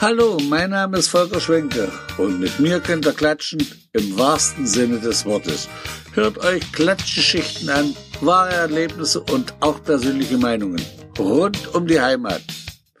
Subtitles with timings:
[0.00, 5.00] Hallo, mein Name ist Volker Schwenke und mit mir könnt ihr klatschen im wahrsten Sinne
[5.00, 5.68] des Wortes.
[6.14, 10.80] Hört euch Klatschgeschichten an, wahre Erlebnisse und auch persönliche Meinungen
[11.18, 12.42] rund um die Heimat.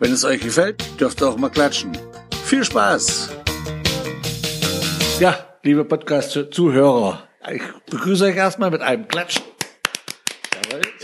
[0.00, 1.96] Wenn es euch gefällt, dürft ihr auch mal klatschen.
[2.44, 3.30] Viel Spaß!
[5.20, 7.22] Ja, liebe Podcast-Zuhörer,
[7.54, 9.47] ich begrüße euch erstmal mit einem Klatschen.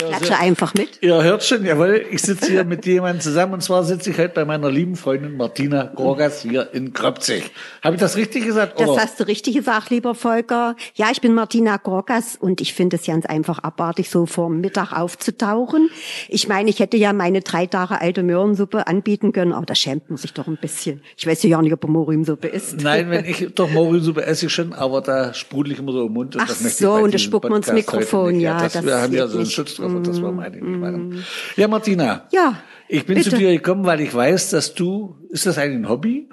[0.08, 0.98] Klatsche einfach mit.
[1.00, 4.34] Ihr hört schon, jawohl, ich sitze hier mit jemandem zusammen und zwar sitze ich heute
[4.34, 7.50] bei meiner lieben Freundin Martina Gorgas hier in Kröpzig.
[7.82, 8.80] Habe ich das richtig gesagt?
[8.80, 9.02] Das oder?
[9.02, 10.76] hast du richtig gesagt, lieber Volker.
[10.94, 14.92] Ja, ich bin Martina Gorgas und ich finde es ganz einfach abartig, so vor Mittag
[14.92, 15.90] aufzutauchen.
[16.28, 20.10] Ich meine, ich hätte ja meine drei Tage alte Möhrensuppe anbieten können, aber da schämt
[20.10, 21.02] man sich doch ein bisschen.
[21.16, 22.80] Ich weiß ja nicht, ob er Mohrrübensuppe isst.
[22.82, 26.12] Nein, wenn ich doch Mohrrübensuppe esse ich schon, aber da sprudel ich immer so im
[26.12, 26.34] Mund.
[26.36, 28.42] Und Ach das so, und da spuckt man ins Mikrofon, nicht.
[28.42, 29.54] ja, das, das wir haben ja so einen nicht.
[29.54, 31.24] Schutz drauf und das wollen wir eigentlich nicht machen.
[31.56, 32.26] Ja, Martina.
[32.32, 32.56] Ja,
[32.88, 33.38] Ich bin zu bitte.
[33.42, 36.28] dir gekommen, weil ich weiß, dass du, ist das eigentlich ein Hobby?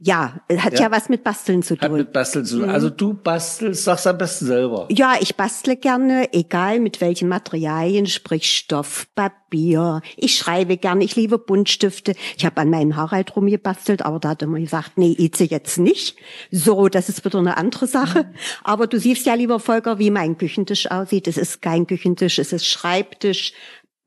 [0.00, 0.90] Ja, hat ja, Ja.
[0.92, 1.98] was mit Basteln zu Hat tun.
[1.98, 2.60] mit Basteln zu Mhm.
[2.62, 2.70] tun.
[2.70, 4.86] Also du bastelst, sagst am besten selber.
[4.90, 10.00] Ja, ich bastle gerne, egal mit welchen Materialien, sprich Stoff, Papier.
[10.16, 12.14] Ich schreibe gerne, ich liebe Buntstifte.
[12.36, 15.78] Ich habe an meinem Harald rumgebastelt, aber da hat er immer gesagt, nee, Ize jetzt
[15.78, 16.16] nicht.
[16.52, 18.30] So, das ist wieder eine andere Sache.
[18.62, 21.26] Aber du siehst ja, lieber Volker, wie mein Küchentisch aussieht.
[21.26, 23.52] Es ist kein Küchentisch, es ist Schreibtisch.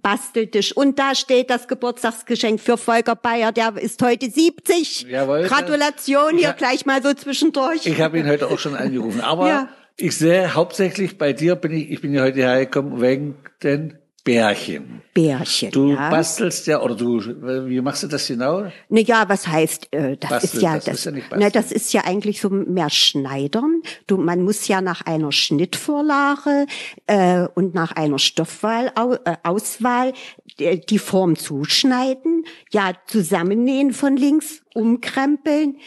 [0.01, 5.07] Basteltisch und da steht das Geburtstagsgeschenk für Volker Bayer, der ist heute 70.
[5.09, 5.43] Jawohl.
[5.43, 6.51] Gratulation hier Ja.
[6.53, 7.85] gleich mal so zwischendurch.
[7.85, 9.21] Ich habe ihn heute auch schon angerufen.
[9.21, 9.67] Aber Ja.
[9.97, 15.01] ich sehe hauptsächlich bei dir bin ich, ich bin ja heute hergekommen wegen den Bärchen.
[15.13, 15.71] Bärchen.
[15.71, 16.09] Du ja.
[16.09, 18.71] bastelst ja, oder du, wie machst du das genau?
[18.89, 21.51] Ne, ja, was heißt, äh, das Basteln, ist ja, das das, ist ja nicht basteln.
[21.51, 23.81] das ist ja eigentlich so mehr Schneidern.
[24.07, 26.67] Du, man muss ja nach einer Schnittvorlage
[27.07, 28.91] äh, und nach einer Stoffwahl,
[29.25, 30.13] äh, Auswahl
[30.59, 35.77] die, die Form zuschneiden, ja, zusammennähen von links, umkrempeln,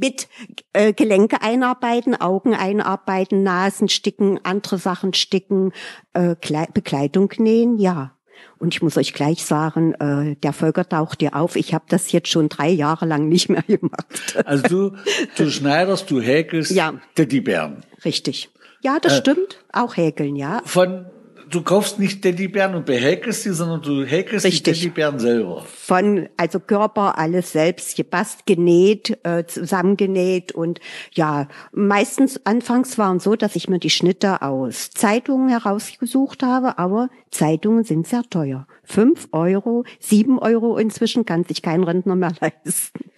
[0.00, 0.28] mit
[0.72, 5.72] äh, Gelenke einarbeiten, Augen einarbeiten, Nasen sticken, andere Sachen sticken,
[6.12, 8.12] äh, Klei- Bekleidung nähen, ja.
[8.58, 11.56] Und ich muss euch gleich sagen, äh, der Volker taucht dir auf.
[11.56, 14.06] Ich habe das jetzt schon drei Jahre lang nicht mehr gemacht.
[14.44, 14.96] Also du,
[15.36, 16.94] du schneiderst, du häkelst Ja.
[17.14, 17.82] Teddybären.
[18.04, 18.50] Richtig.
[18.82, 19.64] Ja, das stimmt.
[19.72, 20.60] Auch häkeln, ja.
[20.64, 21.06] Von,
[21.48, 24.74] du kaufst nicht Teddybären und behäkelst die, sondern du häkelst Richtig.
[24.80, 25.64] die Teddybären selber.
[25.64, 30.80] Von, also Körper, alles selbst gebast, genäht, äh, zusammengenäht und
[31.12, 37.08] ja, meistens anfangs waren so, dass ich mir die Schnitte aus Zeitungen herausgesucht habe, aber
[37.30, 38.66] Zeitungen sind sehr teuer.
[38.82, 43.10] Fünf Euro, sieben Euro inzwischen kann sich kein Rentner mehr leisten.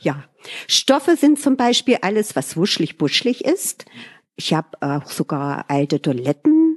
[0.00, 0.24] ja.
[0.66, 3.84] Stoffe sind zum Beispiel alles, was wuschelig-buschelig ist.
[4.36, 6.67] Ich habe auch sogar alte Toiletten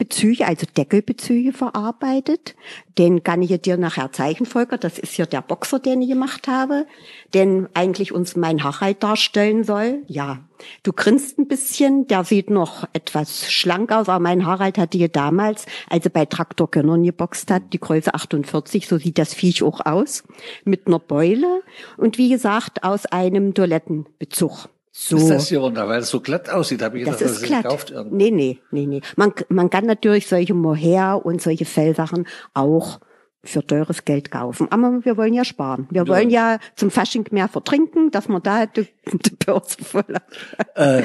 [0.00, 2.56] Bezüge, also Deckelbezüge verarbeitet.
[2.96, 4.78] Den kann ich dir nachher zeigen, Volker.
[4.78, 6.86] Das ist ja der Boxer, den ich gemacht habe,
[7.34, 10.02] den eigentlich uns mein Harald darstellen soll.
[10.06, 10.38] Ja,
[10.84, 12.06] du grinst ein bisschen.
[12.06, 16.24] Der sieht noch etwas schlank aus, aber mein Harald hatte hier damals, als er bei
[16.24, 20.24] Traktor Gönnern geboxt hat, die Größe 48, so sieht das Viech auch aus,
[20.64, 21.60] mit einer Beule
[21.98, 24.70] und wie gesagt aus einem Toilettenbezug.
[24.92, 25.16] So.
[25.16, 27.48] Ist das hier runter, weil es so glatt aussieht, habe ich Das gedacht, ist das
[27.48, 27.62] glatt.
[27.62, 28.16] gekauft irgendwo.
[28.16, 29.00] Nee, nee, nee, nee.
[29.16, 33.00] Man, man kann natürlich solche Mohair und solche Fellsachen auch
[33.44, 34.66] für teures Geld kaufen.
[34.70, 35.86] Aber wir wollen ja sparen.
[35.90, 41.04] Wir wollen ja zum Fasching mehr vertrinken, dass man da die, die Börse voll hat.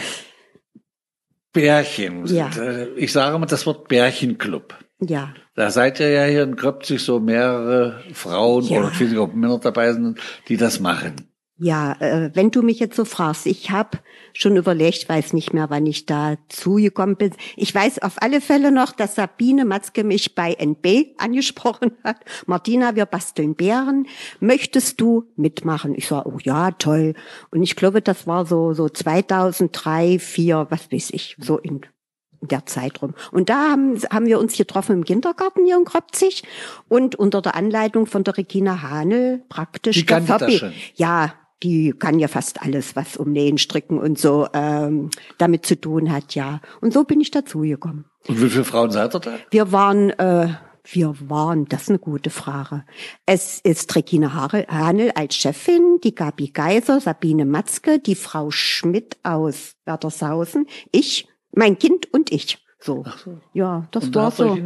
[1.53, 2.25] Bärchen.
[2.25, 2.49] Ja.
[2.57, 4.75] Äh, Ich sage mal das Wort Bärchenclub.
[5.01, 8.79] Ja, Da seid ihr ja hier in Kröpzig so mehrere Frauen Ja.
[8.79, 11.29] oder ich weiß nicht, ob Männer dabei sind, die das machen.
[11.57, 11.93] Ja.
[11.99, 13.99] Äh, wenn du mich jetzt so fragst, ich habe
[14.33, 17.31] schon überlegt, weiß nicht mehr, wann ich da zugekommen bin.
[17.55, 22.17] Ich weiß auf alle Fälle noch, dass Sabine Matzke mich bei NB angesprochen hat.
[22.45, 24.07] Martina, wir basteln Bären.
[24.39, 25.95] Möchtest du mitmachen?
[25.95, 27.13] Ich sage, oh ja, toll.
[27.51, 31.81] Und ich glaube, das war so so 2003, 4, was weiß ich, so in
[32.41, 33.13] der Zeit rum.
[33.31, 36.43] Und da haben, haben wir uns getroffen im Kindergarten hier in Kröpzig
[36.87, 40.73] und unter der Anleitung von der Regina Hanel praktisch Die kannte das schon.
[40.95, 45.79] Ja, die kann ja fast alles, was um Nähen, Stricken und so ähm, damit zu
[45.79, 46.61] tun hat, ja.
[46.81, 48.05] Und so bin ich dazugekommen.
[48.27, 49.37] Und wie viele Frauen seid ihr da?
[49.51, 50.49] Wir waren, äh,
[50.83, 52.85] wir waren, das ist eine gute Frage.
[53.25, 59.75] Es ist Regina Hanel als Chefin, die Gabi Geiser, Sabine Matzke, die Frau Schmidt aus
[59.85, 62.64] Werdershausen, ich, mein Kind und ich.
[62.85, 63.03] So.
[63.53, 64.51] Ja, das Und war so.
[64.51, 64.59] euch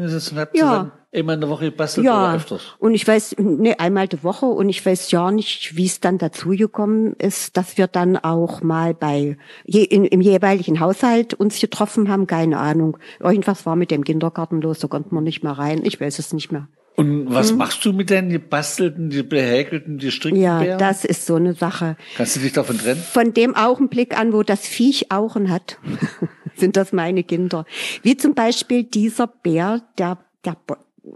[0.54, 0.92] Ja.
[1.12, 2.76] immer in der Woche gebastelt oder Ja, öfters?
[2.80, 6.18] und ich weiß, nee, einmal die Woche und ich weiß ja nicht, wie es dann
[6.18, 11.60] dazu gekommen ist, dass wir dann auch mal bei je, in, im jeweiligen Haushalt uns
[11.62, 12.98] getroffen haben, keine Ahnung.
[13.22, 15.80] Irgendwas war mit dem Kindergarten los, da konnten wir nicht mehr rein.
[15.84, 16.68] Ich weiß es nicht mehr.
[17.00, 17.60] Und was mhm.
[17.60, 21.96] machst du mit den gebastelten, die behäkelten, die strickten Ja, das ist so eine Sache.
[22.18, 23.02] Kannst du dich davon trennen?
[23.02, 25.78] Von dem Augenblick an, wo das Viech Augen hat,
[26.60, 27.66] sind das meine Kinder.
[28.04, 30.58] Wie zum Beispiel dieser Bär, der, der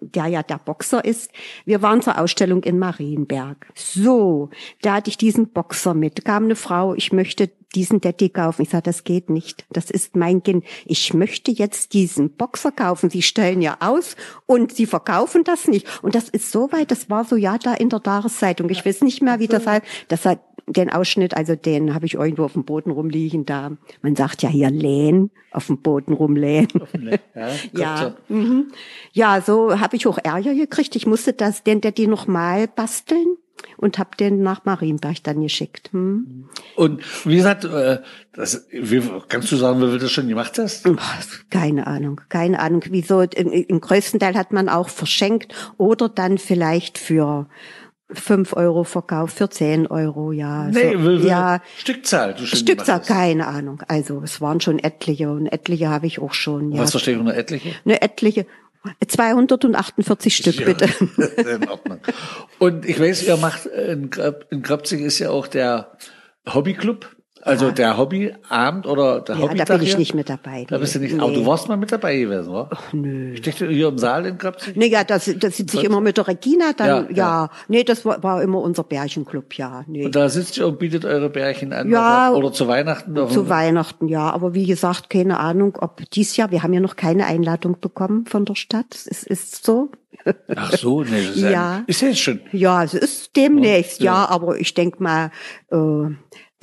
[0.02, 1.32] der ja der Boxer ist.
[1.66, 3.68] Wir waren zur Ausstellung in Marienberg.
[3.76, 4.50] So,
[4.82, 6.26] da hatte ich diesen Boxer mit.
[6.26, 8.62] Kam eine Frau, ich möchte diesen Daddy kaufen.
[8.62, 9.66] Ich sage, das geht nicht.
[9.72, 10.64] Das ist mein Kind.
[10.86, 13.10] Ich möchte jetzt diesen Boxer kaufen.
[13.10, 15.88] Sie stellen ja aus und sie verkaufen das nicht.
[16.04, 18.70] Und das ist so weit, das war so ja da in der Tageszeitung.
[18.70, 22.14] Ich weiß nicht mehr, wie das halt, das hat den Ausschnitt, also den habe ich
[22.16, 23.72] irgendwo auf dem Boden rumliegen da.
[24.02, 26.70] Man sagt ja hier Lehn, auf dem Boden rumlehnen.
[27.36, 28.72] Ja, ja, mhm.
[29.12, 30.96] ja, so habe ich auch Ärger gekriegt.
[30.96, 33.38] Ich musste das, den Daddy nochmal basteln
[33.78, 35.90] und habe den nach Marienberg dann geschickt.
[35.92, 36.50] Hm.
[36.76, 38.00] Und wie gesagt, äh,
[38.34, 40.86] das, wie, kannst du sagen, wie du das schon gemacht hast?
[41.50, 42.84] Keine Ahnung, keine Ahnung.
[42.90, 43.22] Wieso?
[43.22, 47.48] Im, im größten Teil hat man auch verschenkt oder dann vielleicht für
[48.12, 50.66] fünf Euro verkauft, für zehn Euro, ja.
[50.66, 51.62] Nee, so, ja.
[51.78, 53.82] Stückzahl, du Stückzahl, keine Ahnung.
[53.88, 56.72] Also es waren schon etliche und etliche habe ich auch schon.
[56.72, 56.82] Ja.
[56.82, 57.72] Was verstehe ich unter etliche?
[57.86, 58.46] Eine etliche.
[59.08, 60.86] 248 Stück, ja, bitte.
[61.38, 62.00] In Ordnung.
[62.60, 64.10] Und ich weiß, ihr macht, in,
[64.50, 65.98] in Krapzig ist ja auch der
[66.46, 67.13] Hobbyclub.
[67.46, 67.72] Also ja.
[67.74, 70.66] der Hobbyabend oder der ja, Hobbytag da bin ich nicht mit dabei.
[70.70, 71.22] Da bist du nicht, nee.
[71.22, 72.70] aber du warst mal mit dabei gewesen, oder?
[72.72, 73.36] Ach, nö.
[73.36, 74.78] Steckst du hier im Saal in Krapzig?
[74.78, 77.50] Nee, ja, das, das sitze ich immer mit der Regina, dann, ja, ja.
[77.68, 80.06] nee, das war, war immer unser Bärchenclub, ja, nee.
[80.06, 81.90] Und da sitzt ihr und bietet eure Bärchen an?
[81.90, 82.30] Ja.
[82.30, 83.16] Oder, oder zu Weihnachten?
[83.28, 86.96] Zu Weihnachten, ja, aber wie gesagt, keine Ahnung, ob dies Jahr, wir haben ja noch
[86.96, 89.92] keine Einladung bekommen von der Stadt, es ist so.
[90.56, 91.84] Ach so, nee, das ist ja.
[91.88, 92.40] Ist jetzt schon.
[92.54, 95.32] Ja, es ist demnächst, ja, ja aber ich denk mal,
[95.72, 96.06] äh,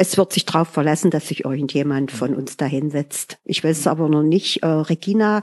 [0.01, 3.37] es wird sich darauf verlassen, dass sich irgendjemand von uns da hinsetzt.
[3.45, 4.63] Ich weiß es aber noch nicht.
[4.63, 5.43] Äh, Regina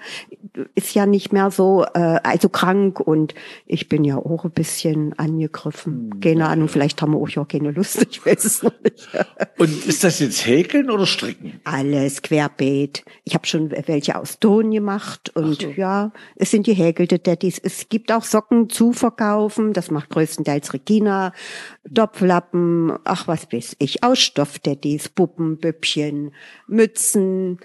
[0.74, 3.36] ist ja nicht mehr so, äh, also krank und
[3.68, 6.20] ich bin ja auch ein bisschen angegriffen.
[6.22, 9.08] Keine Ahnung, vielleicht haben wir auch ja keine Lust, ich weiß es noch nicht.
[9.60, 11.60] Und ist das jetzt Häkeln oder Stricken?
[11.64, 13.06] Alles, querbeet.
[13.26, 15.70] Ich habe schon welche aus Ton gemacht und so.
[15.70, 17.60] ja, es sind die häkelte Daddys.
[17.64, 21.32] Es gibt auch Socken zu verkaufen, das macht größtenteils Regina.
[21.94, 26.32] Topflappen, ach was weiß ich, aus Stoffdaddys, Puppen, Büppchen,
[26.68, 27.60] Mützen,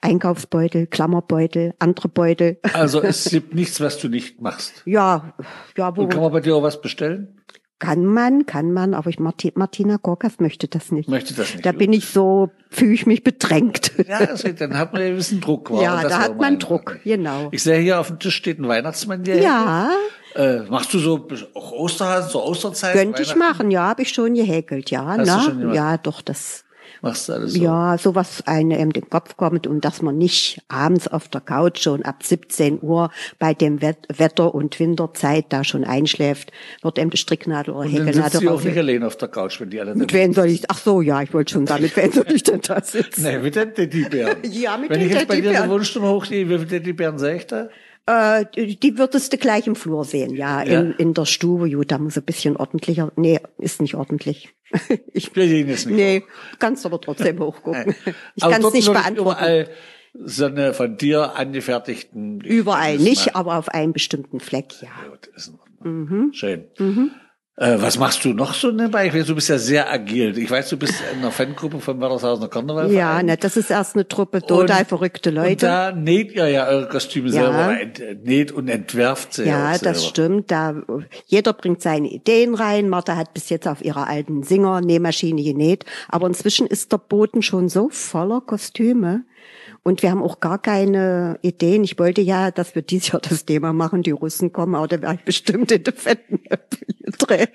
[0.00, 2.58] Einkaufsbeutel, Klammerbeutel, andere Beutel.
[2.74, 4.82] Also es gibt nichts, was du nicht machst.
[4.84, 5.34] Ja,
[5.76, 5.96] ja.
[5.96, 7.40] Wo Und kann man bei dir auch was bestellen?
[7.78, 11.08] Kann man, kann man, aber ich, Martina Gorkas möchte das nicht.
[11.08, 11.66] Möchte das nicht.
[11.66, 13.92] Da bin ich so, fühle ich mich bedrängt.
[14.08, 15.70] Ja, also, dann hat man ja ein bisschen Druck.
[15.70, 15.82] War.
[15.82, 17.48] Ja, da hat man Druck, genau.
[17.52, 19.22] Ich sehe hier auf dem Tisch steht ein Weihnachtsmann.
[19.22, 19.90] Der ja.
[20.34, 22.94] Äh, machst du so auch Osterhasen, so Osterzeit?
[22.94, 25.06] Könnte ich machen, ja, habe ich schon gehäkelt, ja.
[25.06, 25.36] Hast na?
[25.38, 26.64] Du schon ja, doch, das
[27.02, 27.62] machst du alles so?
[27.62, 31.82] Ja, sowas einem in den Kopf kommt und dass man nicht abends auf der Couch
[31.82, 36.50] schon ab 17 Uhr bei dem Wetter- und Winterzeit da schon einschläft,
[36.82, 38.14] wird eben die Stricknadel oder Häkelnadel.
[38.14, 40.46] Dann sitzt sie auch nicht allein auf der Couch, wenn die alle Mit wem soll
[40.46, 43.22] ich, ach so, ja, ich wollte schon sagen, mit wem soll ich denn da sitzen?
[43.22, 44.38] nee, mit den Teddybären.
[44.50, 47.18] ja, mit wenn den Wenn ich jetzt bei dir eine Wohnstunde hochgehe, wie viele Teddybären
[47.18, 47.68] sehe ich da?
[48.06, 50.80] Äh, die würdest du gleich im Flur sehen, ja, ja.
[50.80, 51.70] In, in der Stube.
[51.70, 53.12] Gut, da muss ein bisschen ordentlicher.
[53.16, 54.50] Nee, ist nicht ordentlich.
[55.12, 55.96] ich will ihn jetzt nicht.
[55.96, 56.22] Nee,
[56.58, 57.94] kannst aber trotzdem hochgucken.
[58.34, 59.20] Ich kann es nicht beantworten.
[59.20, 59.68] Überall
[60.14, 62.40] so eine von dir angefertigten.
[62.40, 65.10] Überall nicht, aber auf einem bestimmten Fleck, ja.
[65.10, 65.52] Gut, ist
[65.82, 66.32] mhm.
[66.32, 66.64] Schön.
[66.78, 67.10] Mhm.
[67.56, 69.06] Äh, was machst du noch so nebenbei?
[69.06, 70.36] Ich weiß, du bist ja sehr agil.
[70.38, 72.90] Ich weiß, du bist in einer Fangruppe von Werdershausener Karneval.
[72.90, 75.52] Ja, ne, das ist erst eine Truppe total verrückte Leute.
[75.52, 77.32] Und da näht ihr ja eure Kostüme ja.
[77.32, 80.50] selber, näht und entwerft sie Ja, das stimmt.
[80.50, 80.82] Da,
[81.26, 82.88] jeder bringt seine Ideen rein.
[82.88, 85.84] Martha hat bis jetzt auf ihrer alten Singer-Nähmaschine genäht.
[86.08, 89.22] Aber inzwischen ist der Boden schon so voller Kostüme.
[89.86, 91.84] Und wir haben auch gar keine Ideen.
[91.84, 95.02] Ich wollte ja, dass wir dieses Jahr das Thema machen, die Russen kommen, aber da
[95.02, 96.40] wäre ich bestimmt in der fetten
[97.18, 97.48] drehen.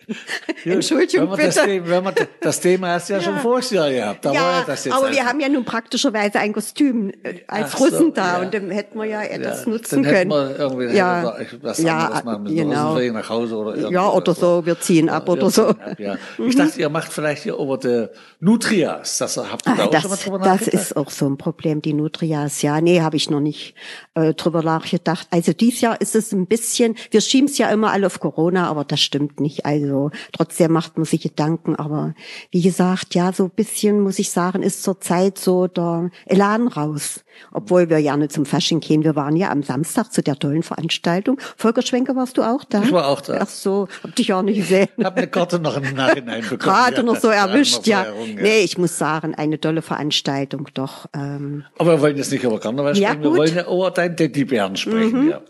[0.64, 1.66] Entschuldigung, wenn bitte.
[1.66, 3.26] Das, wenn man, das Thema hast du ja, ja.
[3.26, 4.26] schon vorher gehabt.
[4.26, 5.20] Da ja, war ja das jetzt aber einfach.
[5.20, 8.46] wir haben ja nun praktischerweise ein Kostüm äh, als Ach Russen so, da ja.
[8.46, 10.32] und dann hätten wir ja etwas ja, nutzen dann können.
[10.32, 12.56] Hätten wir irgendwie ja, was ja, machen müssen.
[12.56, 13.00] Genau.
[13.00, 15.70] nach Hause oder Ja, oder so, wir ziehen ab oder so.
[15.70, 16.16] Ab, ja.
[16.38, 18.06] Ich dachte, ihr macht vielleicht hier über die
[18.40, 19.18] Nutrias.
[19.18, 21.40] Das habt ihr da ah, auch das, schon mal drüber Das ist auch so ein
[21.40, 22.19] Problem, die Nutrias.
[22.62, 23.76] Ja, nee, habe ich noch nicht
[24.14, 25.28] äh, drüber nachgedacht.
[25.32, 28.68] Also dieses Jahr ist es ein bisschen, wir schieben es ja immer alle auf Corona,
[28.68, 29.66] aber das stimmt nicht.
[29.66, 31.76] Also trotzdem macht man sich Gedanken.
[31.76, 32.14] Aber
[32.52, 36.68] wie gesagt, ja, so ein bisschen muss ich sagen, ist zur Zeit so der Elan
[36.68, 37.24] raus.
[37.52, 39.04] Obwohl wir gerne zum Fasching gehen.
[39.04, 41.40] Wir waren ja am Samstag zu der tollen Veranstaltung.
[41.58, 42.84] Volker Schwenker, warst du auch da?
[42.84, 43.40] Ich war auch da.
[43.42, 44.88] Ach so, hab dich auch nicht gesehen.
[44.98, 46.60] Ich habe eine Karte noch im Nachhinein bekommen.
[46.60, 47.04] Gerade ja.
[47.04, 48.04] noch so erwischt, ja.
[48.04, 48.12] Ja.
[48.42, 51.06] Nee, ich muss sagen, eine tolle Veranstaltung, doch.
[51.14, 53.34] Ähm, Aber wir wollen jetzt nicht über Karneval Ja, sprechen, wir gut.
[53.34, 53.38] Mhm.
[53.42, 55.30] wollen ja über deinen Teddybären sprechen.
[55.30, 55.42] Ja.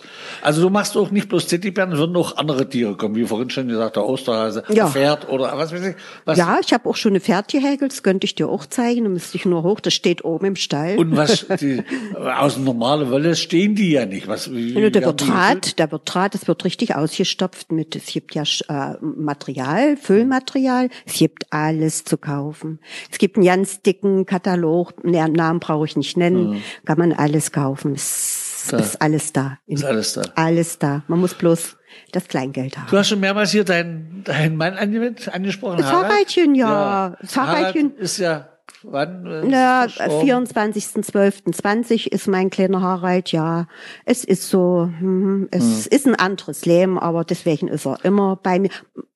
[0.41, 3.49] Also du machst auch nicht bloß Teddybären, es würden auch andere Tiere kommen, wie vorhin
[3.49, 4.87] schon gesagt, der Osterhase, Ja.
[4.87, 5.95] Pferd oder was weiß ich.
[6.25, 9.03] Was, ja, ich habe auch schon eine Pferd gehäkelt, das könnte ich dir auch zeigen,
[9.03, 10.97] da müsste ich nur hoch, das steht oben im Stall.
[10.97, 11.78] Und was, die,
[12.37, 14.27] aus dem normalen Wolle stehen die ja nicht.
[14.27, 15.27] Was, wie, Ja, der werden wird?
[15.27, 20.89] Draht, der wird Draht, es wird richtig ausgestopft mit, es gibt ja äh, Material, Füllmaterial,
[21.05, 22.79] es gibt alles zu kaufen.
[23.11, 27.93] Es gibt einen ganz dicken Katalog, Namen brauche ich nicht nennen, kann man alles kaufen.
[27.93, 28.77] Es Da.
[28.77, 29.57] ist alles da.
[29.67, 30.21] Ist alles da.
[30.35, 31.03] Alles da.
[31.07, 31.77] Man muss bloß
[32.11, 32.87] das Kleingeld haben.
[32.89, 35.77] Du hast schon mehrmals hier deinen, deinen Mann angewendet, angesprochen.
[35.77, 36.11] Das Harald.
[36.11, 37.15] Haraldchen, ja.
[37.21, 37.89] Das Haraldchen.
[37.91, 38.49] Harald ist ja,
[38.83, 39.25] wann?
[39.25, 40.45] äh, Na, verstorben?
[40.45, 43.67] 24.12.20 ist mein kleiner Harald, ja.
[44.05, 48.59] Es ist so, hm, es ist ein anderes Leben, aber deswegen ist er immer bei
[48.59, 48.69] mir.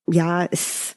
[0.07, 0.95] Ja, es,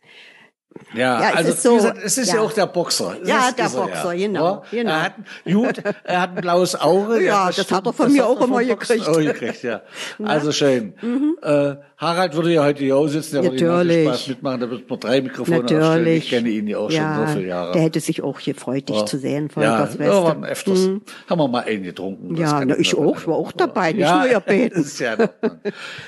[0.95, 2.40] Ja, Ja, es also ist so, wie gesagt, es ist ja, ja.
[2.42, 3.16] auch der Boxer.
[3.21, 4.26] Das Ja, der er Boxer, ja.
[4.26, 4.90] genau, Ja, genau.
[4.90, 5.12] Er hat,
[5.45, 7.21] gut, er hat ein blaues Auge.
[7.26, 9.09] Ja, das hat er von das mir auch er immer gekriegt.
[9.09, 9.83] Auch gekriegt ja.
[10.25, 10.95] Also schön.
[11.42, 13.88] Äh, Harald würde ja heute hier auch sitzen, der würde genauso Mhm.
[13.88, 14.09] Natürlich.
[14.09, 15.80] Spaß mitmachen, da wird man drei Mikrofone aufstellen.
[15.83, 16.25] natürlich.
[16.25, 17.73] Ich kenne ihn ja auch schon ja, so viele Jahre.
[17.73, 19.06] Der hätte sich auch gefreut, dich Ja.
[19.06, 20.78] zu sehen, ja, Volkers ja, waren öfters.
[21.28, 22.30] Haben wir mal einen getrunken.
[22.37, 24.75] das Ja, na, ich auch, ich war auch dabei, nicht ja, nur ihr beten.
[24.76, 25.16] das ist ja.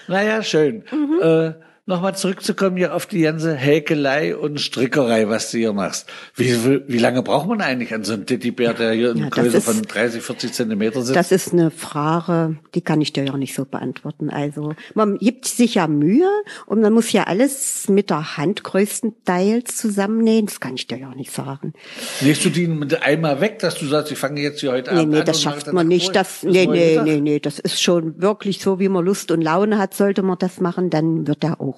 [0.08, 0.84] Naja, schön.
[0.90, 1.20] Mhm.
[1.22, 1.52] Äh,
[1.88, 6.06] Nochmal zurückzukommen hier auf die ganze Häkelei und Strickerei, was du hier machst.
[6.34, 9.38] Wie, wie, lange braucht man eigentlich an so einem Teddybär, der hier in Ja, das
[9.38, 11.16] Größe ist- von 30, 40 Zentimeter sitzt?
[11.16, 14.28] Das ist eine Frage, die kann ich dir ja nicht so beantworten.
[14.28, 16.28] Also man gibt sich ja Mühe
[16.66, 20.44] und man muss ja alles mit der Hand größtenteils zusammennähen.
[20.44, 21.72] Das kann ich dir ja nicht sagen.
[22.20, 25.00] Legst du die mit einmal weg, dass du sagst, ich fange jetzt hier heute Nee,
[25.00, 26.14] Abend nee, an das und schafft man nicht.
[26.14, 29.78] Das, nee, nee, nee, nee, das ist schon wirklich so, wie man Lust und Laune
[29.78, 31.77] hat, sollte man das machen, dann wird er auch,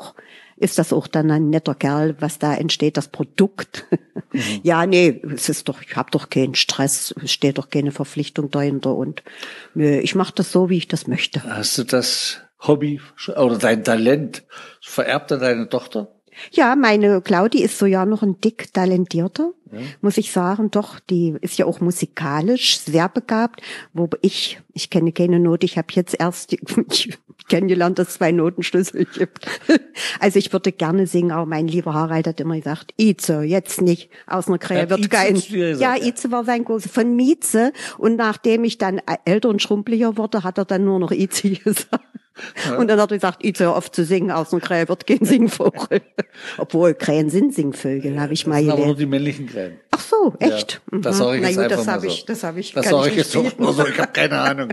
[0.57, 3.87] ist das auch dann ein netter Kerl, was da entsteht, das Produkt.
[3.91, 3.99] Mhm.
[4.63, 8.49] Ja, nee, es ist doch, ich habe doch keinen Stress, es steht doch keine Verpflichtung
[8.49, 9.25] dahinter und
[9.75, 11.43] nö, ich mache das so, wie ich das möchte.
[11.43, 14.45] Hast du das Hobby oder dein Talent
[14.81, 16.20] vererbt an deine Tochter?
[16.51, 19.53] Ja, meine Claudi ist so ja noch ein dick talentierter,
[20.01, 20.71] muss ich sagen.
[20.71, 23.63] Doch, die ist ja auch musikalisch sehr begabt.
[23.93, 26.53] Wo ich, ich kenne keine Note, ich habe jetzt erst
[26.91, 27.19] ich
[27.51, 29.47] kennengelernt, dass es zwei Notenschlüssel gibt.
[30.19, 34.11] Also ich würde gerne singen, aber mein lieber Harald hat immer gesagt, Ize, jetzt nicht,
[34.27, 35.37] aus einer Krähe wird Ize kein.
[35.37, 35.97] Ja, ja.
[35.97, 37.73] Ize war sein großer, von Mieze.
[37.99, 42.05] Und nachdem ich dann älter und schrumpeliger wurde, hat er dann nur noch Ize gesagt.
[42.79, 45.25] Und dann hat er gesagt, Ize, hör auf zu singen, aus einer Krähe wird kein
[45.25, 46.01] Singvogel.
[46.59, 49.01] Obwohl, Krähen sind Singvögel, habe ich mal sind aber nur gelernt.
[49.01, 49.81] die männlichen Krähen.
[49.91, 50.81] Ach so, echt?
[50.93, 51.19] Ja, das Mhm.
[51.19, 52.13] sage ich Na jetzt gut, einfach das mal habe so.
[52.13, 53.63] ich, das habe ich, Das sage ich jetzt bieten.
[53.63, 54.69] nur so, ich habe keine Ahnung.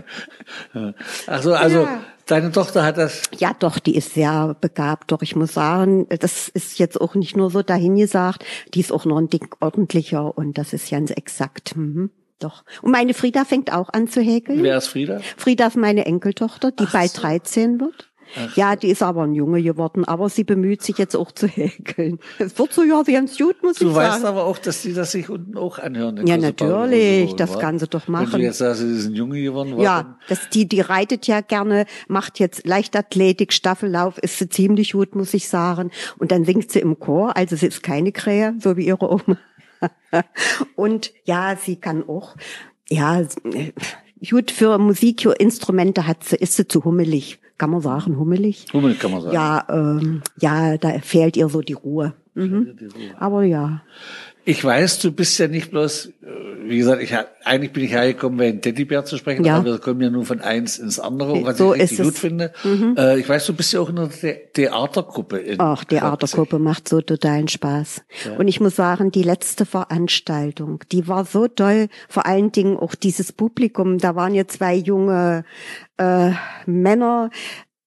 [1.26, 2.00] Also, also Ja.
[2.26, 3.22] deine Tochter hat das.
[3.38, 5.10] Ja, doch, die ist sehr begabt.
[5.12, 9.04] Doch ich muss sagen, das ist jetzt auch nicht nur so dahingesagt, die ist auch
[9.04, 11.76] noch ein Dick ordentlicher und das ist ganz exakt.
[11.76, 12.10] Mhm.
[12.38, 12.64] Doch.
[12.82, 14.62] Und meine Frieda fängt auch an zu häkeln.
[14.62, 15.20] Wer ist Frieda?
[15.36, 18.10] Frieda ist meine Enkeltochter, die bald 13 wird.
[18.56, 22.18] Ja, die ist aber ein Junge geworden, aber sie bemüht sich jetzt auch zu häkeln.
[22.38, 24.26] Es wird so ja ganz gut, muss Du ich weißt sagen.
[24.26, 26.26] aber auch, dass die das sich unten auch anhören.
[26.26, 27.58] Ja, natürlich, das wa?
[27.58, 28.40] kann sie doch Wenn du machen.
[28.42, 31.86] jetzt sagst, sie ist ein Junge geworden, war Ja, das, die, die reitet ja gerne,
[32.06, 35.90] macht jetzt Leichtathletik, Staffellauf, ist sie ziemlich gut, muss ich sagen.
[36.18, 39.38] Und dann singt sie im Chor, also sie ist keine Krähe, so wie ihre Oma.
[40.76, 42.36] Und ja, sie kann auch,
[42.88, 43.22] ja,
[44.30, 47.38] gut für Musik, für Instrumente hat sie, ist sie zu hummelig.
[47.58, 48.66] Kann man sagen, hummelig?
[48.66, 49.34] dann Hummel kann man sagen.
[49.34, 52.14] Ja, ähm, ja, da fehlt ihr so die Ruhe.
[52.34, 52.78] Mhm.
[53.18, 53.82] Aber ja.
[54.50, 56.10] Ich weiß, du bist ja nicht bloß, äh,
[56.64, 57.14] wie gesagt, ich,
[57.44, 59.56] eigentlich bin ich hergekommen, wegen Teddybär zu sprechen, Ja.
[59.58, 62.18] aber wir kommen ja nun von eins ins andere, was So ich richtig gut es.
[62.18, 62.52] finde.
[62.96, 65.36] Äh, ich weiß, du bist ja auch in einer The Theatergruppe.
[65.36, 65.88] In Leipzig.
[65.88, 68.00] Theatergruppe macht so totalen Spaß.
[68.38, 71.88] Und ich muss sagen, die letzte Veranstaltung, die war so toll.
[72.08, 73.98] Vor allen Dingen auch dieses Publikum.
[73.98, 75.44] Da waren ja zwei junge
[75.98, 76.30] äh,
[76.64, 77.28] Männer.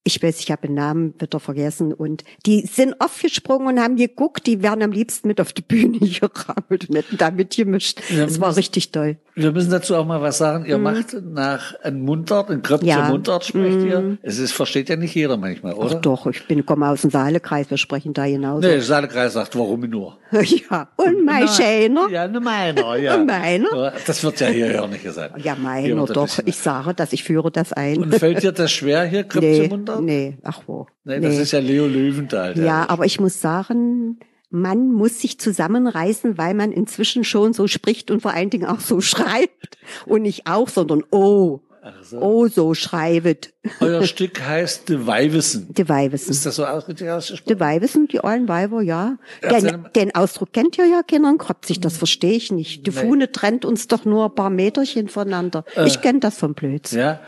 [0.03, 1.93] Ich weiß, ich habe den Namen wieder vergessen.
[1.93, 4.47] Und die sind aufgesprungen und haben geguckt.
[4.47, 8.01] Die wären am liebsten mit auf die Bühne gerammelt und hätten da mitgemischt.
[8.09, 9.17] Ja, Es war richtig toll.
[9.35, 10.65] Wir müssen dazu auch mal was sagen.
[10.65, 12.89] Ihr macht nach einem Mundart, ein Kröpfchen Mhm.
[12.89, 13.03] Ja.
[13.05, 13.11] Mhm.
[13.11, 14.17] Mundart sprecht ihr.
[14.23, 15.95] Es ist, versteht ja nicht jeder manchmal, oder?
[15.97, 17.69] Ach doch, ich bin komme aus dem Saalekreis.
[17.69, 18.67] Wir sprechen da genauso.
[18.67, 20.17] Nee, der Saalekreis sagt, warum nur?
[20.41, 22.09] Ja, und mein Schäner.
[22.09, 23.15] Ja, ne meiner, ja.
[23.15, 23.93] Und meiner?
[24.05, 25.43] Das wird ja hier ja nicht gesagt.
[25.43, 26.27] Ja, meiner doch.
[26.45, 27.97] Ich sage das, ich führe das ein.
[27.97, 29.90] Und fällt dir das schwer hier, Kröpfchen nee, Mundart?
[29.99, 30.87] Nee, ach wo.
[31.03, 32.57] Nee, das ist ja Leo Löwenthal.
[32.57, 34.19] Ja, aber ich muss sagen,
[34.51, 38.79] man muss sich zusammenreißen, weil man inzwischen schon so spricht und vor allen Dingen auch
[38.79, 39.77] so schreibt.
[40.05, 41.61] Und nicht auch, sondern oh.
[42.03, 42.21] So.
[42.21, 43.53] Oh, so schreibet.
[43.79, 45.73] Euer Stück heißt De Weiwissen.
[45.73, 46.29] De Weiwissen.
[46.29, 47.57] Ist das so richtig ausgesprochen?
[47.57, 49.17] De Weiwissen, die allen Weiber, ja.
[49.41, 52.85] Den, den, Ausdruck kennt ihr ja keiner Kroppt sich, das verstehe ich nicht.
[52.85, 52.97] Die nee.
[52.97, 55.65] Fuhne trennt uns doch nur ein paar Meterchen voneinander.
[55.75, 56.99] Äh, ich kenne das vom Blödsinn.
[56.99, 57.19] Ja,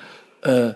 [0.44, 0.74] äh,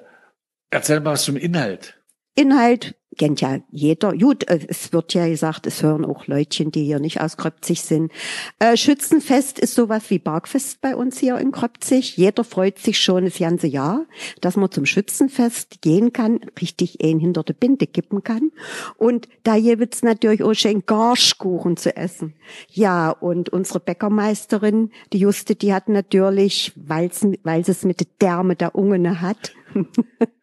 [0.70, 2.00] erzähl mal was zum Inhalt.
[2.36, 4.14] Inhalt kennt ja jeder.
[4.14, 7.82] Gut, äh, es wird ja gesagt, es hören auch Leutchen, die hier nicht aus Kröpzig
[7.82, 8.12] sind.
[8.60, 12.18] Äh, Schützenfest ist sowas wie Bergfest bei uns hier in Kröpzig.
[12.18, 14.06] Jeder freut sich schon das ganze Jahr,
[14.42, 18.52] dass man zum Schützenfest gehen kann, richtig einen hinter der Binde kippen kann.
[18.98, 22.36] Und da gibt's natürlich auch schön Garschkuchen zu essen.
[22.70, 28.56] Ja, und unsere Bäckermeisterin, die Juste, die hat natürlich, weil sie es mit der Därme
[28.56, 29.54] der Ungene hat,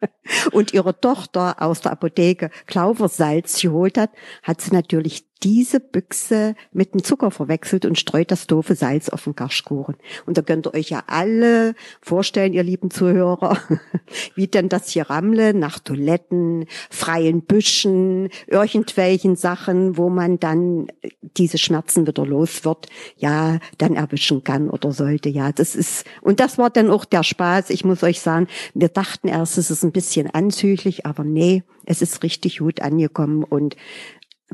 [0.51, 4.11] und ihre Tochter aus der Apotheke Klauversalz geholt hat,
[4.43, 9.25] hat sie natürlich diese Büchse mit dem Zucker verwechselt und streut das doofe Salz auf
[9.25, 9.95] den Garschkuchen.
[10.25, 13.59] Und da könnt ihr euch ja alle vorstellen, ihr lieben Zuhörer,
[14.35, 20.87] wie denn das hier rammle nach Toiletten, freien Büschen, irgendwelchen Sachen, wo man dann
[21.21, 25.29] diese Schmerzen wieder los wird, ja, dann erwischen kann oder sollte.
[25.29, 27.69] Ja, das ist, und das war dann auch der Spaß.
[27.69, 32.01] Ich muss euch sagen, wir dachten erst, es ist ein bisschen anzüglich, aber nee, es
[32.01, 33.75] ist richtig gut angekommen und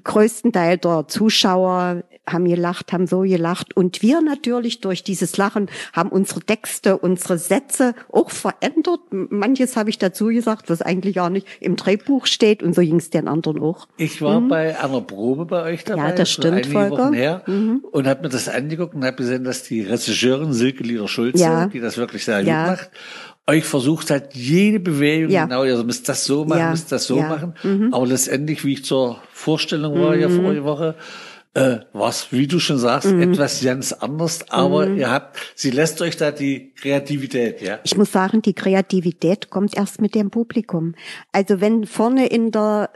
[0.03, 3.75] größten Teil der Zuschauer haben gelacht, haben so gelacht.
[3.75, 9.01] Und wir natürlich durch dieses Lachen haben unsere Texte, unsere Sätze auch verändert.
[9.09, 12.63] Manches habe ich dazu gesagt, was eigentlich gar nicht im Drehbuch steht.
[12.63, 13.87] Und so ging es den anderen auch.
[13.97, 14.49] Ich war mhm.
[14.49, 16.09] bei einer Probe bei euch dabei.
[16.09, 16.91] Ja, das stimmt, Volker.
[16.91, 17.83] Wochen her, mhm.
[17.91, 21.65] Und habe mir das angeguckt und habe gesehen, dass die Regisseurin Silke Lieder-Schulze, ja.
[21.67, 22.69] die das wirklich sehr ja.
[22.69, 22.91] gut macht,
[23.47, 25.45] euch versucht hat, jede Bewegung, ja.
[25.45, 26.71] genau, ihr müsst das so machen, ja.
[26.71, 27.27] müsst das so ja.
[27.27, 27.53] machen.
[27.63, 27.93] Mhm.
[27.93, 30.21] Aber letztendlich, wie ich zur Vorstellung war mhm.
[30.21, 30.95] ja vorige Woche,
[31.53, 33.33] äh, was, wie du schon sagst, mhm.
[33.33, 34.97] etwas ganz anders, aber mhm.
[34.97, 37.79] ihr habt, sie lässt euch da die Kreativität, ja.
[37.83, 40.95] Ich muss sagen, die Kreativität kommt erst mit dem Publikum.
[41.31, 42.89] Also wenn vorne in der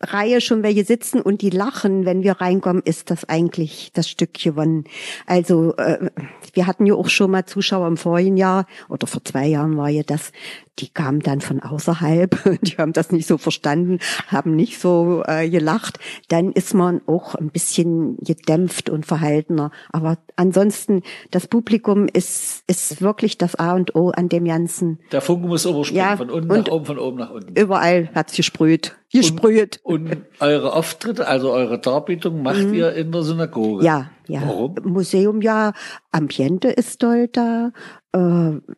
[0.00, 4.34] Reihe schon welche sitzen und die lachen, wenn wir reinkommen, ist das eigentlich das Stück
[4.34, 4.84] gewonnen.
[5.26, 6.10] Also äh,
[6.54, 9.90] wir hatten ja auch schon mal Zuschauer im vorigen Jahr oder vor zwei Jahren war
[9.90, 10.32] ja das,
[10.78, 15.50] die kamen dann von außerhalb, die haben das nicht so verstanden, haben nicht so äh,
[15.50, 15.98] gelacht.
[16.28, 19.70] Dann ist man auch ein bisschen gedämpft und verhaltener.
[19.92, 25.00] Aber ansonsten, das Publikum ist, ist wirklich das A und O an dem Ganzen.
[25.12, 27.54] Der Funken muss überspringen, ja, von unten nach oben, von oben nach unten.
[27.54, 29.80] Überall hat's gesprüht gesprüht.
[29.82, 32.74] Und, und eure Auftritte, also eure Darbietung macht mhm.
[32.74, 33.84] ihr in der Synagoge.
[33.84, 34.42] Ja, ja.
[34.46, 34.76] Warum?
[34.84, 35.72] Museum ja,
[36.12, 37.72] Ambiente ist toll da.
[38.12, 38.18] Äh,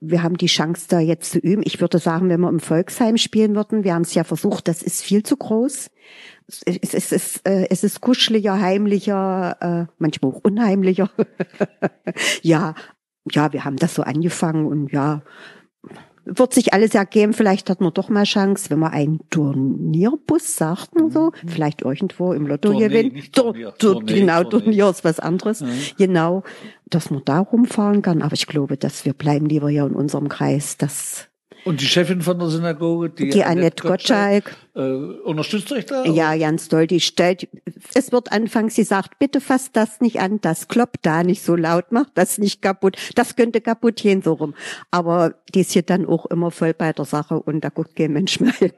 [0.01, 1.63] wir haben die Chance da jetzt zu üben.
[1.65, 4.83] Ich würde sagen, wenn wir im Volksheim spielen würden, wir haben es ja versucht, das
[4.83, 5.91] ist viel zu groß.
[6.49, 11.11] Es, es, es, ist, äh, es ist kuscheliger, heimlicher, äh, manchmal auch unheimlicher.
[12.43, 12.75] ja,
[13.31, 15.23] ja, wir haben das so angefangen und ja,
[16.25, 17.33] wird sich alles ergeben.
[17.33, 21.49] Vielleicht hat man doch mal Chance, wenn man einen Turnierbus sagt und so, mhm.
[21.49, 23.33] vielleicht irgendwo im Lotto Tournee, gewinnt.
[23.33, 24.65] Turnier, Tur Tournee, genau, Tournee.
[24.65, 25.61] Turnier ist was anderes.
[25.61, 25.73] Mhm.
[25.99, 26.43] Genau,
[26.87, 28.23] dass man da rumfahren kann.
[28.23, 30.77] Aber ich glaube, dass wir bleiben lieber hier in unserem Kreis.
[30.77, 31.29] Das
[31.65, 36.05] und die Chefin von der Synagoge, die, die Annette Gottschalk, äh, unterstützt euch da?
[36.05, 36.87] Ja, ganz toll.
[36.87, 37.49] Die stellt,
[37.95, 41.55] es wird anfangs, sie sagt, bitte fasst das nicht an, das kloppt da nicht so
[41.55, 42.97] laut, macht das nicht kaputt.
[43.15, 44.55] Das könnte kaputt gehen, so rum.
[44.91, 48.13] Aber die ist hier dann auch immer voll bei der Sache und da guckt kein
[48.13, 48.73] Mensch mehr hin.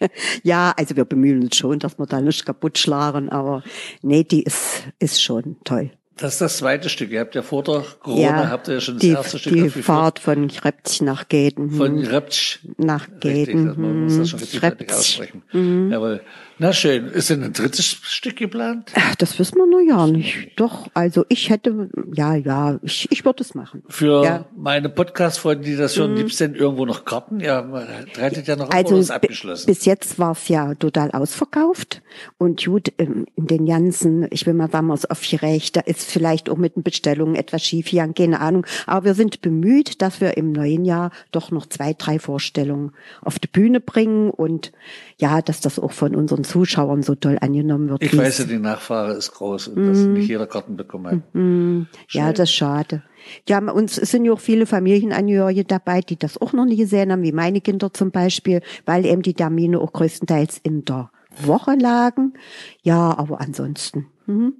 [0.42, 3.62] ja, also wir bemühen uns schon, dass wir da nicht kaputt schlagen, aber
[4.02, 5.90] nee, die ist, ist schon toll.
[6.20, 7.10] Das ist das zweite Stück.
[7.10, 9.54] Ihr habt ja vor der Corona, ja, habt ihr ja schon das die, erste Stück
[9.54, 11.70] Die Fahrt von Reptsch nach Geden.
[11.70, 13.68] Von Reptsch nach Geden.
[13.68, 15.42] Richtig, man muss das schon richtig aussprechen.
[15.52, 15.90] Mhm.
[15.90, 16.20] Jawohl.
[16.62, 17.06] Na schön.
[17.06, 18.92] Ist denn ein drittes Stück geplant?
[18.94, 20.50] Ach, das wissen wir noch ja nicht.
[20.56, 23.82] Doch, also ich hätte, ja, ja, ich, ich würde es machen.
[23.88, 24.44] Für ja.
[24.54, 26.16] meine Podcast-Freunde, die das hören, mhm.
[26.16, 27.40] gibt's denn irgendwo noch Karten?
[27.40, 29.68] Ja, man reitet ja noch also ist abgeschlossen.
[29.68, 32.02] Bis jetzt war es ja total ausverkauft.
[32.36, 36.58] Und gut, ähm, in den ganzen, ich will mal damals aufgeregt, da ist vielleicht auch
[36.58, 38.66] mit den Bestellungen etwas schief gegangen, keine Ahnung.
[38.84, 42.92] Aber wir sind bemüht, dass wir im neuen Jahr doch noch zwei, drei Vorstellungen
[43.22, 44.72] auf die Bühne bringen und
[45.16, 48.02] ja, dass das auch von unseren Zuschauern so toll angenommen wird.
[48.02, 49.88] Ich weiß ja, die Nachfrage ist groß und mm.
[49.88, 51.34] dass nicht jeder Karten bekommen hat.
[51.34, 51.86] Mm.
[52.10, 53.02] Ja, das ist schade.
[53.48, 57.22] Ja, uns sind ja auch viele Familienangehörige dabei, die das auch noch nie gesehen haben,
[57.22, 61.10] wie meine Kinder zum Beispiel, weil eben die Termine auch größtenteils in der
[61.42, 62.34] Woche lagen.
[62.82, 64.06] Ja, aber ansonsten.
[64.26, 64.54] Mhm.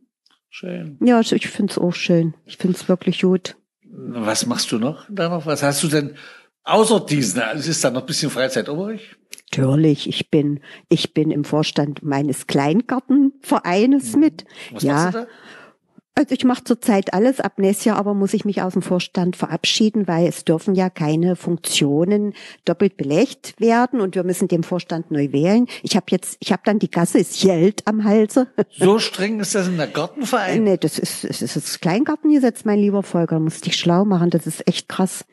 [0.48, 0.98] Schön.
[1.02, 2.34] Ja, also ich finde es auch schön.
[2.44, 3.56] Ich finde es wirklich gut.
[3.84, 5.46] Was machst du noch da noch?
[5.46, 6.16] Was hast du denn
[6.64, 7.40] außer diesen?
[7.54, 9.16] Es ist da noch ein bisschen Freizeit übrig?
[9.52, 14.44] Natürlich, ich bin, ich bin im Vorstand meines Kleingarten Vereines mit.
[14.44, 14.74] Mhm.
[14.74, 15.26] Was ja.
[16.16, 17.40] Also ich mache zurzeit alles.
[17.40, 20.90] Ab nächstes Jahr aber muss ich mich aus dem Vorstand verabschieden, weil es dürfen ja
[20.90, 25.66] keine Funktionen doppelt belegt werden und wir müssen den Vorstand neu wählen.
[25.82, 28.48] Ich habe jetzt, ich habe dann die Gasse ist Geld am Halse.
[28.76, 30.64] So streng ist das in der Gartenverein.
[30.64, 33.36] nee, das ist, das ist das Kleingartengesetz, mein lieber Volker.
[33.36, 34.30] Da musst dich schlau machen.
[34.30, 35.24] Das ist echt krass.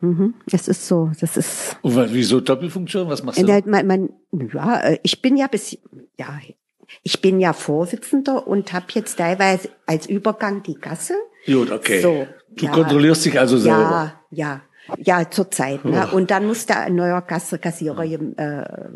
[0.00, 0.34] Mhm.
[0.50, 1.10] Es ist so.
[1.20, 1.76] Das ist.
[1.82, 3.08] Und wieso Doppelfunktion?
[3.08, 3.46] Was machst du?
[3.46, 4.08] Äh, Man, man,
[4.52, 5.78] ja, äh, ich bin ja bis,
[6.18, 6.40] ja,
[7.02, 11.14] ich bin ja Vorsitzender und habe jetzt teilweise als Übergang die Gasse.
[11.46, 12.00] Gut, okay.
[12.00, 12.70] So, du ja.
[12.70, 14.14] kontrollierst dich also selber.
[14.30, 14.60] Ja, ja.
[14.98, 15.84] Ja, zurzeit.
[15.84, 16.08] Ne?
[16.12, 18.18] Und dann muss da ein neuer Kasse, Kassierer äh,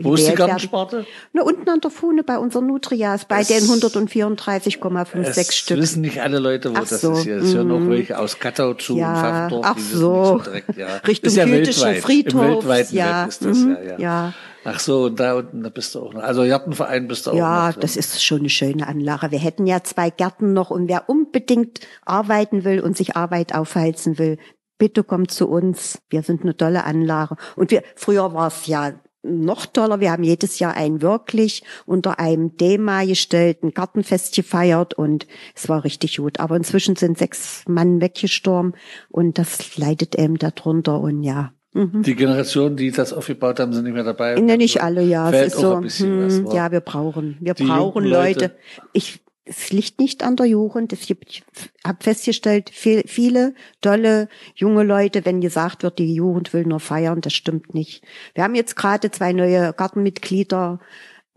[0.00, 0.34] Wo ist die.
[0.34, 1.06] Gartensparte?
[1.32, 5.78] Na, unten an der Fuhne bei unseren Nutrias, bei Es- den 134,56 Es Stück.
[5.78, 7.36] wissen nicht alle Leute, wo Ach das so, ist hier.
[7.36, 7.90] Es hören auch mhm.
[7.90, 9.66] welche aus Kattau zu Ja, und Pfaffendorf.
[9.66, 10.38] ach so.
[10.44, 10.86] direkt, ja.
[11.06, 12.02] Richtung ist ja jüdischen weltweit.
[12.02, 13.98] Friedhof, Im weltweiten ja, Welt ist das, mhm, ja, ja.
[13.98, 14.32] ja.
[14.68, 16.22] Ach so, und da unten, da bist du auch noch.
[16.24, 17.72] Also Gartenverein bist du auch Ja, noch.
[17.74, 17.82] drin.
[17.82, 19.30] das ist schon eine schöne Anlage.
[19.30, 24.18] Wir hätten ja zwei Gärten noch und wer unbedingt arbeiten will und sich Arbeit aufheizen
[24.18, 24.38] will,
[24.78, 26.00] bitte kommt zu uns.
[26.08, 27.36] Wir sind eine tolle Anlage.
[27.56, 30.00] Und wir, früher war es ja noch toller.
[30.00, 35.84] Wir haben jedes Jahr ein wirklich unter einem Thema gestellten Gartenfest gefeiert und es war
[35.84, 36.40] richtig gut.
[36.40, 38.74] Aber inzwischen sind sechs Mann weggestorben
[39.08, 41.52] und das leidet eben darunter und ja.
[41.72, 42.02] Mhm.
[42.02, 44.36] Die Generation, die das aufgebaut haben, sind nicht mehr dabei.
[44.36, 45.28] Ne, nicht alle, ja.
[45.28, 46.54] Fällt Es ist so, was, hm, wa?
[46.54, 48.40] ja, wir brauchen, wir Die brauchen Leute.
[48.46, 48.56] Leute.
[48.94, 50.92] Ich, es liegt nicht an der Jugend.
[50.92, 51.44] Es gibt, ich
[51.84, 57.20] habe festgestellt, viel, viele tolle junge Leute, wenn gesagt wird, die Jugend will nur feiern,
[57.20, 58.04] das stimmt nicht.
[58.34, 60.80] Wir haben jetzt gerade zwei neue Gartenmitglieder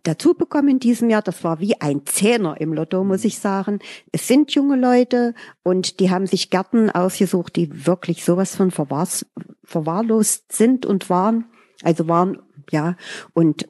[0.03, 1.21] dazu bekommen in diesem Jahr.
[1.21, 3.79] Das war wie ein Zehner im Lotto, muss ich sagen.
[4.11, 10.51] Es sind junge Leute und die haben sich Gärten ausgesucht, die wirklich sowas von verwahrlost
[10.51, 11.45] sind und waren.
[11.83, 12.39] Also waren,
[12.71, 12.97] ja,
[13.33, 13.69] und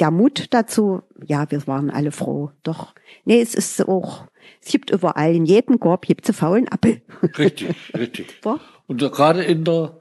[0.00, 2.50] der Mut dazu, ja, wir waren alle froh.
[2.62, 4.24] Doch, nee, es ist auch,
[4.62, 7.02] es gibt überall, in jedem Korb gibt es einen faulen Apfel.
[7.38, 8.40] Richtig, richtig.
[8.86, 9.96] Und gerade in der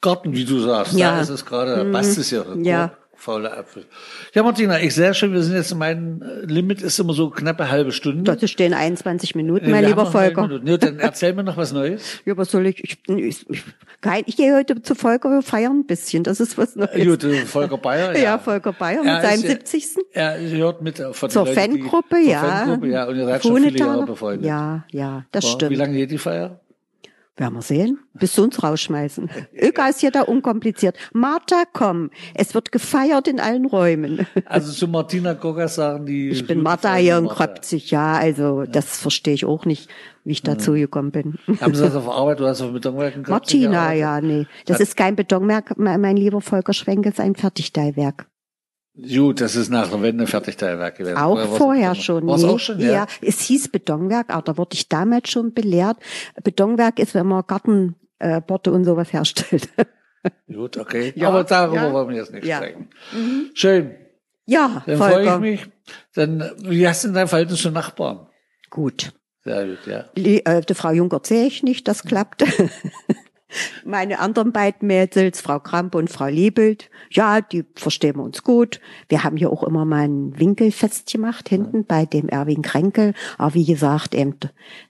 [0.00, 1.16] Garten, wie du sagst, Ja.
[1.16, 2.44] da ist es gerade, da passt es ja.
[2.56, 2.92] Ja.
[3.20, 3.84] Faule Apfel.
[4.32, 7.70] Ja, Martina, ich sehr schön, wir sind jetzt, mein äh, Limit ist immer so knappe
[7.70, 8.22] halbe Stunde.
[8.24, 10.42] Dort stehen 21 Minuten, Äh, mein lieber Volker.
[10.42, 10.64] Minuten.
[10.64, 12.02] Nee, dann erzähl mir noch was Neues.
[12.24, 13.62] Ja, was soll ich, ich, ich, ich,
[14.00, 16.90] kein, ich gehe heute zu Volker, wir feiern ein bisschen, das ist was Neues.
[17.06, 18.16] Gut, äh, Volker Bayer.
[18.18, 18.38] ja.
[18.38, 19.86] Volker Bayer mit seinem ist ja- 70.
[20.12, 22.40] Er gehört mit äh, von Zur Leuten, die- Fangruppe, zur ja.
[22.40, 23.04] Fangruppe, ja.
[23.06, 23.78] Und ihr seid schon viele.
[23.78, 24.46] Jahre befreundet.
[24.46, 25.72] Ja, ja, das War- stimmt.
[25.72, 26.58] Wie lange geht die Feier?
[27.40, 27.98] Werden wir sehen.
[28.12, 29.30] Bis sie uns rausschmeißen.
[29.54, 30.98] Ilka ist hier da unkompliziert.
[31.14, 32.10] Martha, komm.
[32.34, 34.26] Es wird gefeiert in allen Räumen.
[34.44, 36.28] Also zu Martina Gogas sagen die.
[36.30, 38.14] Ich bin Martha hier in Kröpzig, ja.
[38.14, 39.88] Also, das verstehe ich auch nicht,
[40.24, 41.38] wie ich dazu gekommen bin.
[41.60, 42.40] Haben Sie das auf Arbeit?
[42.40, 43.24] Du hast auf Betonwerken?
[43.26, 44.46] Martina, ja, nee.
[44.66, 48.26] Das ist kein Betonwerk, mein lieber Volker Schwenke, ist ein Fertigteilwerk.
[48.94, 51.16] Gut, das ist nach der Wende Fertigteilwerk gewesen.
[51.16, 52.26] Auch Oder vorher Beton- schon.
[52.26, 52.48] War's nee.
[52.48, 53.06] auch schon, ja?
[53.22, 55.96] es hieß Betonwerk, aber da wurde ich damals schon belehrt.
[56.42, 59.68] Betonwerk ist, wenn man Gartenborte äh, und sowas herstellt.
[60.52, 61.12] Gut, okay.
[61.16, 61.92] Ja, Aber darüber ja.
[61.92, 62.60] wollen wir jetzt nicht Ja.
[62.60, 62.64] Mhm.
[62.64, 62.88] sprechen.
[63.54, 63.94] Schön.
[64.46, 65.66] ja, Dann freue ich mich.
[66.14, 68.26] Dann, wie hast du denn dein Verhältnis zu Nachbarn?
[68.68, 69.12] Gut.
[69.44, 70.04] Sehr gut, ja.
[70.16, 72.44] Lie- Äh, die Frau Juncker sehe ich nicht, das klappt.
[73.84, 78.80] Meine anderen beiden Mädels, Frau Krampe und Frau Liebelt, ja, die verstehen wir uns gut.
[79.08, 83.14] Wir haben hier auch immer mal ein Winkelfest gemacht, hinten bei dem Erwin Kränkel.
[83.38, 84.36] Aber wie gesagt, eben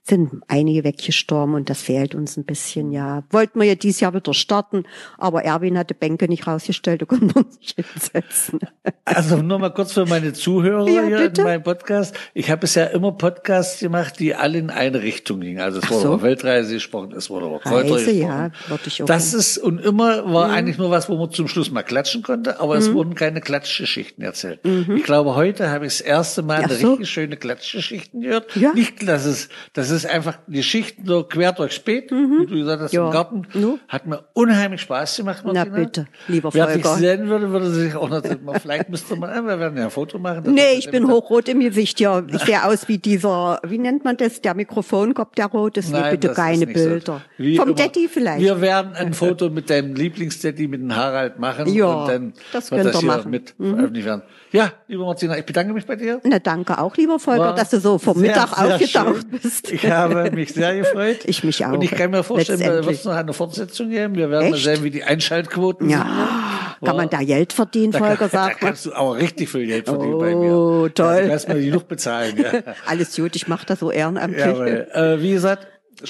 [0.03, 3.23] sind einige weggestorben und das fehlt uns ein bisschen, ja.
[3.31, 4.83] Wollten wir ja dieses Jahr wieder starten,
[5.17, 8.59] aber Erwin hat die Bänke nicht rausgestellt, da konnten wir uns nicht hinsetzen.
[9.05, 11.41] Also nur mal kurz für meine Zuhörer Ja, hier bitte.
[11.41, 12.15] in meinem Podcast.
[12.33, 15.59] Ich habe bisher immer Podcasts gemacht, die alle in eine Richtung gingen.
[15.59, 16.13] Also es wurde so.
[16.13, 18.21] über Weltreise gesprochen, es wurde über Kräuter Reise, gesprochen.
[18.21, 19.05] ja, würde ich auch.
[19.07, 20.53] Das ist, und immer war Mhm.
[20.53, 24.23] eigentlich nur was, wo man zum Schluss mal klatschen konnte, aber es wurden keine Klatschgeschichten
[24.23, 24.63] erzählt.
[24.65, 24.95] Mhm.
[24.97, 26.91] Ich glaube, heute habe ich das erste Mal eine so.
[26.93, 28.55] richtig schöne Klatschgeschichten gehört.
[28.55, 28.73] Ja.
[28.73, 32.91] Nicht, dass es, das ist einfach Geschichten so quer durchs Beet, wie du gesagt hast,
[32.93, 32.97] Mhm.
[32.99, 33.05] Ja.
[33.07, 33.47] im Garten.
[33.53, 33.79] Nu.
[33.87, 35.75] Hat mir unheimlich Spaß gemacht, Na Martina.
[35.77, 36.95] bitte, lieber Wer Volker.
[36.95, 38.21] sehen würde, würde sich auch noch,
[38.61, 40.53] vielleicht müsste man, äh, wir werden ja ein Foto machen.
[40.53, 42.21] Nee, ich bin hochrot im Gesicht, ja.
[42.27, 45.91] Ich sehe aus wie dieser, wie nennt man das, der Mikrofonkopf, der rot ist.
[45.91, 46.65] Nee, Nein, bitte keine so.
[46.73, 47.21] Bilder.
[47.37, 47.75] Wie Vom immer.
[47.77, 48.40] Daddy vielleicht.
[48.41, 51.71] Wir werden ein Foto mit deinem Lieblingsdaddy, mit dem Harald machen.
[51.73, 53.25] Ja, und dann das wird könnt ihr hier machen.
[53.25, 53.31] Mhm.
[53.31, 54.21] mit veröffentlicht werden.
[54.51, 56.19] Ja, liebe Martina, ich bedanke mich bei dir.
[56.25, 59.39] Na, danke auch, lieber Volker, War dass du so vor sehr, Mittag sehr aufgetaucht schön.
[59.41, 59.71] bist.
[59.71, 61.19] Ich habe mich sehr gefreut.
[61.25, 61.71] Ich mich auch.
[61.71, 64.15] Und ich kann mir vorstellen, da wird es noch eine Fortsetzung geben.
[64.15, 64.65] Wir werden mal Echt?
[64.65, 65.97] sehen, wie die Einschaltquoten sind.
[65.97, 68.55] Ja, kann man da Geld verdienen, Da, Volker, kann, da mal.
[68.59, 70.93] kannst du aber richtig viel Geld verdienen bei Oh, mir.
[70.93, 71.13] toll.
[71.15, 72.35] Ja, du kannst mir genug bezahlen.
[72.37, 72.73] Ja.
[72.87, 74.43] Alles gut, ich mache das so ehrenamtlich.
[74.45, 75.67] Ja, weil, äh, wie gesagt,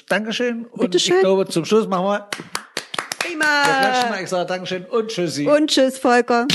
[0.07, 0.65] Dankeschön.
[0.65, 1.15] Und Bitteschön.
[1.15, 2.27] ich glaube, zum Schluss machen wir,
[3.23, 4.09] wir klatschen Prima.
[4.09, 4.23] mal.
[4.23, 5.47] Ich sage Dankeschön und Tschüssi.
[5.47, 6.47] Und tschüss, Volker.